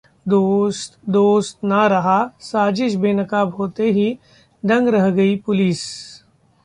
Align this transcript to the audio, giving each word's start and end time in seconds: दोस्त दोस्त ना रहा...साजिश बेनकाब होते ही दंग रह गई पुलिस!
दोस्त 0.25 0.97
दोस्त 1.09 1.57
ना 1.63 1.81
रहा...साजिश 1.87 2.95
बेनकाब 2.95 3.53
होते 3.55 3.91
ही 3.91 4.07
दंग 4.63 4.87
रह 4.87 5.09
गई 5.11 5.35
पुलिस! 5.45 5.83